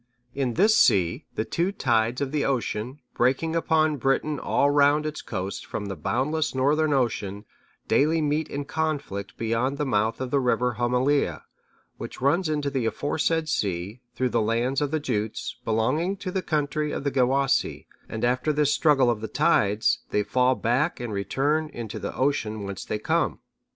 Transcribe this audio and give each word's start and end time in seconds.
(642) 0.33 0.41
In 0.41 0.53
this 0.55 0.75
sea, 0.75 1.25
the 1.35 1.45
two 1.45 1.71
tides 1.71 2.21
of 2.21 2.31
the 2.31 2.43
ocean, 2.43 2.89
which 2.89 2.99
break 3.37 3.43
upon 3.53 3.97
Britain 3.97 4.39
all 4.39 4.71
round 4.71 5.05
its 5.05 5.21
coasts 5.21 5.61
from 5.61 5.85
the 5.85 5.95
boundless 5.95 6.55
northern 6.55 6.91
ocean, 6.91 7.45
daily 7.87 8.19
meet 8.19 8.47
in 8.47 8.65
conflict 8.65 9.37
beyond 9.37 9.77
the 9.77 9.85
mouth 9.85 10.19
of 10.19 10.31
the 10.31 10.39
river 10.39 10.77
Homelea,(643) 10.79 11.41
which 11.99 12.19
runs 12.19 12.49
into 12.49 12.71
the 12.71 12.87
aforesaid 12.87 13.47
sea, 13.47 14.01
through 14.15 14.29
the 14.29 14.41
lands 14.41 14.81
of 14.81 14.89
the 14.89 14.99
Jutes, 14.99 15.57
belonging 15.63 16.17
to 16.17 16.31
the 16.31 16.41
country 16.41 16.91
of 16.91 17.03
the 17.03 17.11
Gewissae; 17.11 17.85
and 18.09 18.25
after 18.25 18.51
this 18.51 18.73
struggle 18.73 19.11
of 19.11 19.21
the 19.21 19.27
tides, 19.27 19.99
they 20.09 20.23
fall 20.23 20.55
back 20.55 20.99
and 20.99 21.13
return 21.13 21.69
into 21.69 21.99
the 21.99 22.15
ocean 22.15 22.63
whence 22.63 22.83
they 22.83 22.97
come. 22.97 23.37